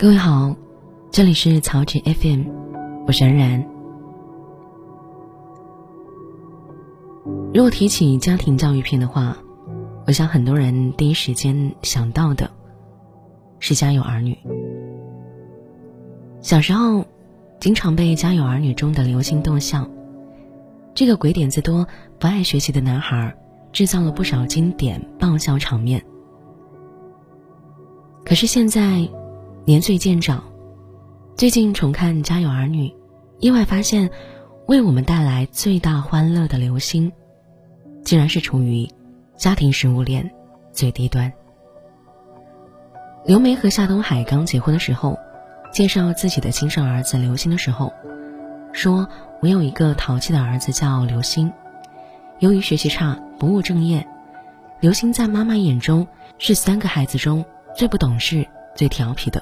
[0.00, 0.56] 各位好，
[1.10, 2.44] 这里是曹植 FM，
[3.06, 3.62] 我是安然。
[7.52, 9.36] 如果提起家庭教育片的话，
[10.06, 12.50] 我想很多人第一时间想到的
[13.58, 14.32] 是《家有儿女》。
[16.40, 17.04] 小时候，
[17.60, 19.86] 经常被《家有儿女》中的刘星逗笑，
[20.94, 21.86] 这个鬼点子多、
[22.18, 23.36] 不爱学习的男孩，
[23.70, 26.02] 制造了不少经典爆笑场面。
[28.24, 29.06] 可是现在。
[29.70, 30.42] 年岁渐长，
[31.36, 32.88] 最近重看《家有儿女》，
[33.38, 34.10] 意外发现，
[34.66, 37.12] 为我们带来最大欢乐的刘星，
[38.02, 38.88] 竟然是处于
[39.36, 40.28] 家庭食物链
[40.72, 41.32] 最低端。
[43.24, 45.16] 刘梅和夏东海刚结婚的时候，
[45.72, 47.92] 介绍自己的亲生儿子刘星的时候，
[48.72, 49.08] 说
[49.40, 51.52] ：“我有一个淘气的儿子叫刘星，
[52.40, 54.04] 由于学习差，不务正业，
[54.80, 56.08] 刘星在妈妈眼中
[56.38, 57.44] 是三个孩子中
[57.76, 58.44] 最不懂事、
[58.74, 59.40] 最调皮的。”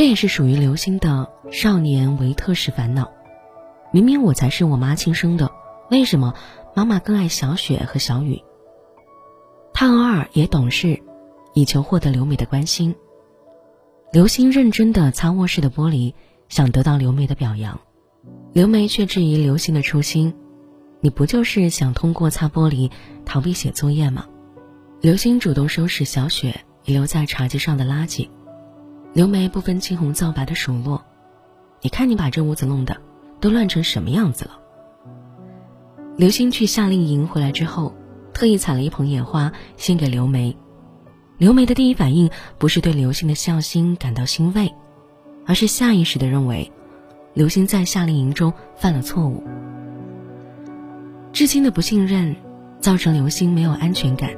[0.00, 3.12] 这也是属于刘星的少年维特式烦恼。
[3.92, 5.52] 明明我才是我妈亲生的，
[5.90, 6.32] 为什么
[6.74, 8.42] 妈妈更爱小雪和小雨？
[9.74, 11.02] 他偶尔也懂事，
[11.52, 12.96] 以求获得刘美的关心。
[14.10, 16.14] 刘星认真的擦卧室的玻璃，
[16.48, 17.78] 想得到刘美的表扬。
[18.54, 20.34] 刘梅却质疑刘星的初心
[21.02, 22.90] ：“你不就是想通过擦玻璃
[23.26, 24.26] 逃避写作业吗？”
[25.02, 28.30] 刘星主动收拾小雪留在茶几上的垃圾。
[29.12, 31.04] 刘梅不分青红皂白的数落
[31.82, 32.96] ：“你看你把这屋子弄的
[33.40, 34.52] 都乱成什么样子了。”
[36.16, 37.92] 刘星去夏令营回来之后，
[38.32, 40.56] 特意采了一捧野花献给刘梅。
[41.38, 44.72] 刘梅的第一反应不是对刘星的孝心感到欣慰，
[45.44, 46.70] 而是下意识的认为，
[47.34, 49.42] 刘星在夏令营中犯了错误。
[51.32, 52.36] 至亲的不信任，
[52.80, 54.30] 造成刘星没有安全感，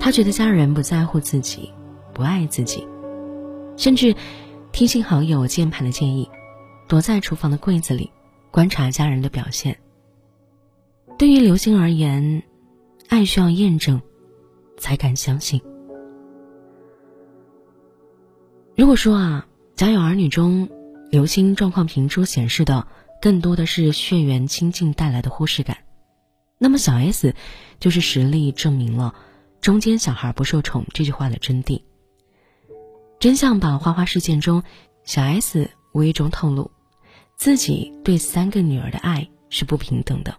[0.00, 1.70] 他觉得家人不在乎自己，
[2.14, 2.86] 不爱自己。
[3.76, 4.14] 甚至
[4.72, 6.28] 听信好友键盘的建议，
[6.88, 8.10] 躲在厨房的柜子里
[8.50, 9.78] 观察家人的表现。
[11.18, 12.42] 对于刘星而言，
[13.08, 14.00] 爱需要验证，
[14.78, 15.60] 才敢相信。
[18.74, 19.46] 如果说啊，
[19.78, 20.68] 《家有儿女》中
[21.10, 22.86] 刘星状况评出显示的
[23.20, 25.76] 更多的是血缘亲近带来的忽视感，
[26.58, 27.34] 那么小 S
[27.78, 29.14] 就是实力证明了
[29.60, 31.82] “中间小孩不受宠”这句话的真谛。
[33.22, 34.64] 真相榜花花事件中，
[35.04, 36.72] 小 S 无意中透露，
[37.36, 40.34] 自己对三个女儿的爱是不平等的，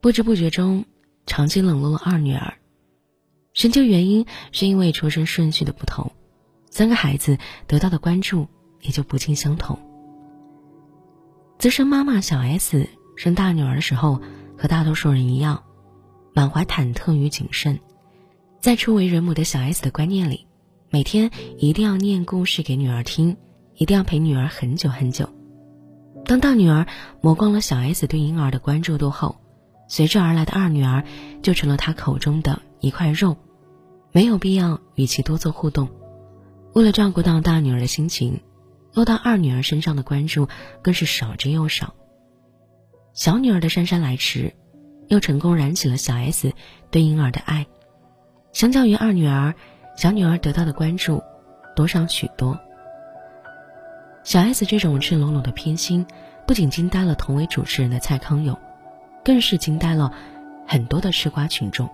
[0.00, 0.84] 不知不觉中
[1.26, 2.54] 长期冷落了二女儿。
[3.54, 6.12] 深究原因，是因为出生顺序的不同，
[6.70, 8.46] 三个孩子得到的关注
[8.80, 9.76] 也就不尽相同。
[11.58, 14.20] 资深妈妈小 S 生大女儿的时候，
[14.56, 15.64] 和大多数人一样，
[16.34, 17.80] 满怀忐忑与谨慎，
[18.60, 20.46] 在初为人母的小 S 的观念里。
[20.94, 23.36] 每天一定要念故事给女儿听，
[23.74, 25.28] 一定要陪女儿很久很久。
[26.24, 26.86] 当大女儿
[27.20, 29.34] 磨光了小 S 对婴儿的关注度后，
[29.88, 31.02] 随之而来的二女儿
[31.42, 33.36] 就成了他口中的一块肉，
[34.12, 35.88] 没有必要与其多做互动。
[36.74, 38.38] 为了照顾到大女儿的心情，
[38.92, 40.46] 落到二女儿身上的关注
[40.80, 41.92] 更是少之又少。
[43.14, 44.54] 小女儿的姗姗来迟，
[45.08, 46.52] 又成功燃起了小 S
[46.92, 47.66] 对婴儿的爱。
[48.52, 49.56] 相较于二女儿。
[49.96, 51.22] 小女儿得到的关注
[51.76, 52.58] 多上许多。
[54.22, 56.06] 小 S 这种赤裸裸的偏心，
[56.46, 58.58] 不仅惊呆了同为主持人的蔡康永，
[59.24, 60.12] 更是惊呆了
[60.66, 61.88] 很多的吃瓜群众。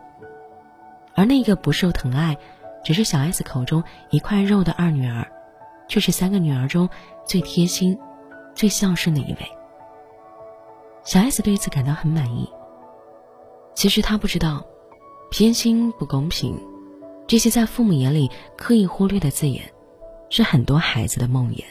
[1.15, 2.39] 而那个不受疼爱，
[2.85, 5.27] 只是小 S 口中一块肉的二女儿，
[5.89, 6.89] 却是三个女儿中
[7.27, 7.99] 最贴心、
[8.55, 9.39] 最孝顺的一位。
[11.03, 12.49] 小 S 对此感到很满意。
[13.75, 14.65] 其实她不知道，
[15.31, 16.70] 偏心不公平。
[17.31, 19.73] 这些在父母眼里刻意忽略的字眼，
[20.31, 21.63] 是很多孩子的梦魇。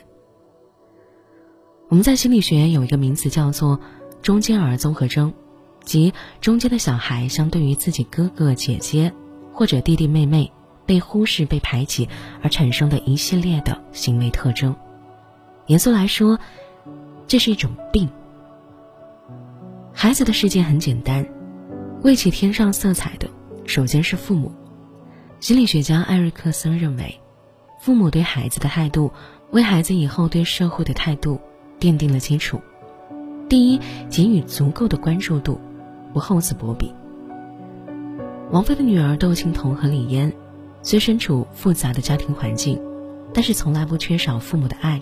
[1.89, 3.77] 我们在心理学有一个名词叫做
[4.23, 5.33] “中间儿综合征”，
[5.83, 9.11] 即中间的小孩相对于自己哥哥姐姐
[9.51, 10.49] 或者弟弟妹妹
[10.85, 12.07] 被忽视、被排挤
[12.41, 14.73] 而产生的一系列的行为特征。
[15.67, 16.39] 严肃来说，
[17.27, 18.07] 这是一种病。
[19.91, 21.27] 孩子的世界很简单，
[22.01, 23.29] 为其添上色彩的，
[23.65, 24.53] 首先是父母。
[25.39, 27.17] 心理学家艾瑞克森认为，
[27.79, 29.09] 父母对孩子的态度，
[29.51, 31.39] 为孩子以后对社会的态度
[31.79, 32.59] 奠定了基础。
[33.47, 35.57] 第一，给予足够的关注度，
[36.13, 36.93] 不厚此薄彼。
[38.51, 40.33] 王菲的女儿窦靖童和李嫣，
[40.81, 42.77] 虽身处复杂的家庭环境，
[43.33, 45.01] 但是从来不缺少父母的爱。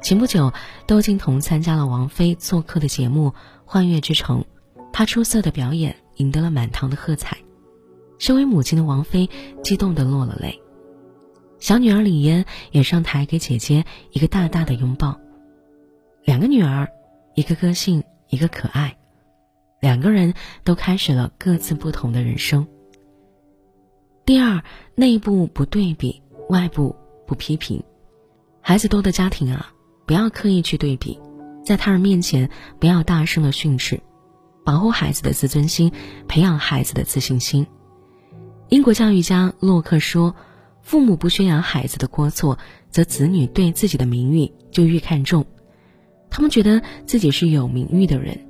[0.00, 0.52] 前不久，
[0.86, 3.30] 窦靖童参加了王菲做客的节目
[3.64, 4.42] 《幻乐之城》，
[4.92, 7.36] 她出色的表演赢得了满堂的喝彩。
[8.18, 9.28] 身为母亲的王菲
[9.62, 10.60] 激动的落了泪。
[11.58, 15.18] 小女儿李嫣也上台给姐姐一个大大的拥抱。
[16.24, 16.88] 两个女儿，
[17.34, 18.98] 一个个性，一个可爱，
[19.80, 20.34] 两个人
[20.64, 22.66] 都开始了各自不同的人生。
[24.24, 24.62] 第二，
[24.96, 26.96] 内部不对比，外部
[27.26, 27.82] 不批评。
[28.60, 29.72] 孩子多的家庭啊，
[30.04, 31.18] 不要刻意去对比，
[31.64, 34.00] 在他人面前不要大声的训斥，
[34.64, 35.92] 保护孩子的自尊心，
[36.26, 37.66] 培养孩子的自信心。
[38.68, 40.34] 英国教育家洛克说
[40.82, 42.58] ：“父母不宣扬孩子的过错，
[42.90, 45.46] 则子女对自己的名誉就愈看重。
[46.30, 48.46] 他们觉得自己是有名誉的人，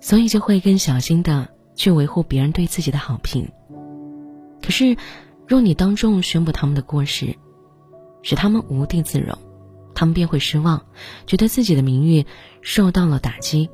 [0.00, 3.48] 所以就会更小心的去维护别人对自己的好评。
[4.62, 4.96] 可是，
[5.46, 7.36] 若你当众宣布他们的过失，
[8.22, 9.36] 使他们无地自容。”
[9.94, 10.86] 他们便会失望，
[11.26, 12.24] 觉得自己的名誉
[12.62, 13.68] 受到了打击。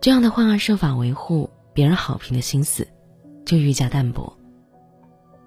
[0.00, 2.88] 这样的话，设法维护别人好评的心思
[3.46, 4.36] 就愈加淡薄。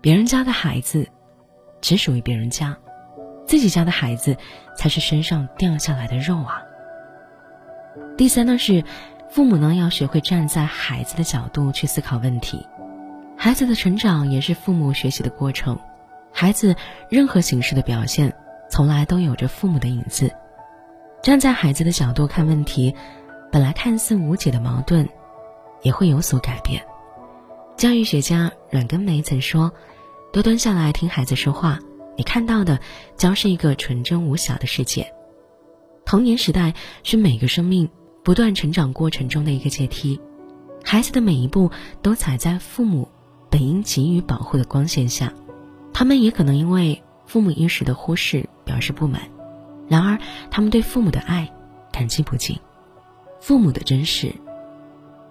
[0.04, 1.08] 别人家的孩子
[1.80, 2.78] 只属于别人家，
[3.48, 4.36] 自己家的孩子
[4.76, 6.62] 才是身上掉下来的肉啊。
[8.18, 8.84] 第三呢是，
[9.30, 12.68] 父母呢要学会站在孩子的角度去思考问题。
[13.38, 15.80] 孩子的成长也是父母学习的过程，
[16.34, 16.76] 孩子
[17.10, 18.36] 任何形式的表现。
[18.70, 20.30] 从来都有着父母的影子。
[21.22, 22.94] 站在孩子的角度看问题，
[23.54, 25.08] 本来看似无解的矛盾，
[25.82, 26.84] 也会有所改变。
[27.78, 29.72] 教育学家阮根梅曾说
[30.34, 31.80] ：“多蹲下来听孩子说话，
[32.18, 32.80] 你看到的
[33.16, 35.14] 将是一个纯真无瑕的世界。”
[36.06, 37.88] 童年时代是每个生命
[38.24, 40.20] 不断成长过程中的一个阶梯，
[40.84, 41.70] 孩子的每一步
[42.02, 43.08] 都踩在父母
[43.52, 45.32] 本应给予保护的光线下，
[45.94, 47.02] 他们也可能因为。
[47.26, 49.22] 父母一时的忽视表示不满，
[49.88, 50.20] 然而
[50.52, 51.50] 他们对父母的爱
[51.90, 52.60] 感激不尽，
[53.40, 54.36] 父母的真实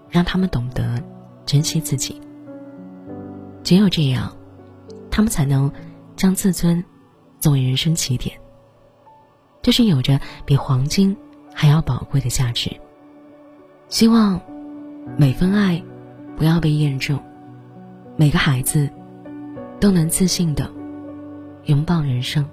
[0.09, 1.01] 让他们懂得
[1.45, 2.19] 珍惜自己。
[3.63, 4.35] 只有这样，
[5.13, 5.71] 他们才能
[6.17, 6.83] 将自尊
[7.39, 8.37] 作为人生起点，
[9.61, 11.17] 这是有着比黄金
[11.55, 12.71] 还要宝贵的价值。
[13.89, 14.41] 希望
[15.17, 15.81] 每份爱
[16.37, 17.21] 不要被验证，
[18.17, 18.89] 每个孩子
[19.79, 20.69] 都能自信的。
[21.67, 22.45] 拥抱人生。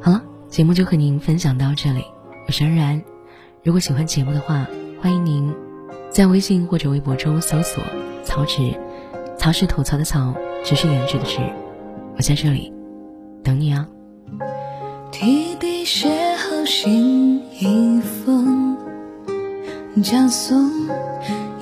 [0.00, 2.04] 好了，节目就和您分享到这里，
[2.48, 3.00] 我是安然。
[3.62, 4.66] 如果喜欢节目的话，
[5.00, 5.54] 欢迎您
[6.10, 7.84] 在微信或者微博中搜索
[8.24, 8.76] “曹植”，
[9.42, 11.38] 曹是吐槽的曹，只是原植的植。
[12.16, 12.72] 我在这里
[13.42, 13.88] 等你啊。
[15.10, 18.76] 提笔写好信一封，
[20.00, 20.70] 加送，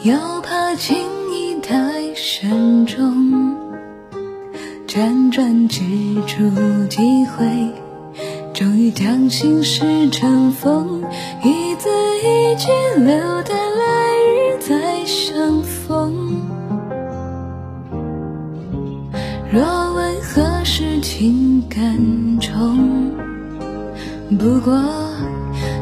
[0.03, 0.94] 又怕情
[1.32, 3.56] 意太深重。
[4.87, 5.81] 辗转之
[6.26, 6.50] 处，
[6.91, 7.73] 几回，
[8.53, 11.03] 终于将心事成风，
[11.43, 11.88] 一字
[12.19, 12.69] 一句
[12.99, 14.10] 留待来
[19.52, 19.61] 若
[19.94, 21.99] 问何时情感
[22.38, 23.11] 重，
[24.38, 24.81] 不过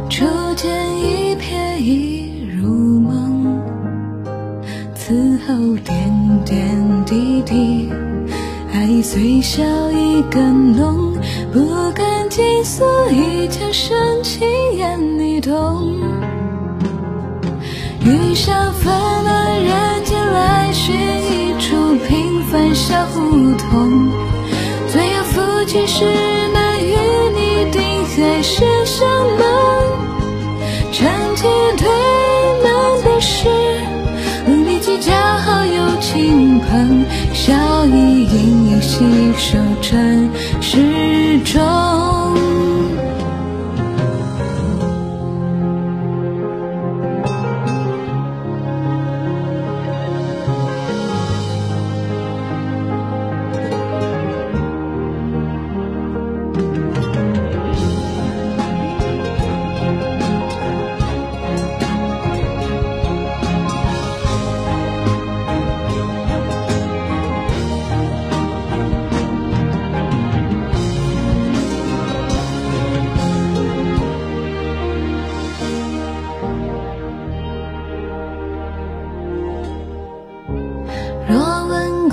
[0.08, 0.24] 初
[0.56, 3.60] 见一瞥已入梦，
[4.94, 7.90] 此后点点滴滴。
[8.72, 11.12] 爱虽笑意更浓，
[11.52, 16.00] 不敢倾诉，一腔深情眼里懂。
[18.02, 18.90] 余生纷
[19.24, 24.11] 乱人间，来寻一处平凡小胡同。
[24.90, 26.05] 最后夫妻是
[26.52, 26.97] 难与
[27.35, 29.07] 你定海誓山
[29.38, 29.40] 盟，
[30.93, 31.43] 长期
[31.76, 31.87] 对
[32.62, 32.67] 门
[33.05, 33.49] 的事，
[34.67, 37.55] 立即交好友亲朋，笑
[37.87, 38.69] 意盈。
[38.81, 39.05] 细
[39.37, 40.48] 守尘世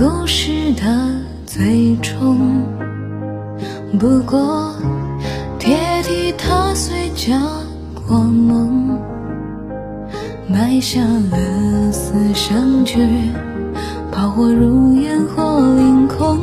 [0.08, 0.84] 故事的
[1.48, 2.64] 最终，
[4.00, 4.72] 不过
[5.58, 7.42] 铁蹄踏碎家
[8.08, 9.00] 国梦，
[10.48, 13.00] 埋下了思乡曲，
[14.12, 16.38] 炮火如烟火凌空，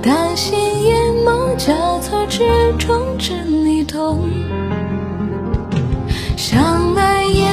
[0.00, 2.44] 丹心眼眸交错之
[2.78, 4.20] 中，知你懂。
[6.36, 7.44] 想来也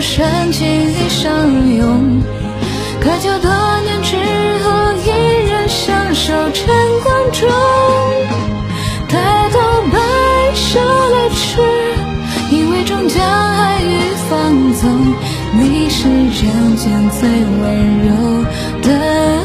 [0.00, 2.22] 深情地相拥，
[3.00, 3.50] 可就多
[3.82, 4.16] 年之
[4.62, 5.08] 后依
[5.50, 6.66] 然相守晨
[7.02, 7.48] 光中。
[9.08, 9.58] 抬头
[9.92, 9.98] 白
[10.54, 11.60] 首了迟，
[12.50, 15.14] 以为终将爱与放纵。
[15.52, 18.44] 你是人间最温柔
[18.82, 19.37] 的。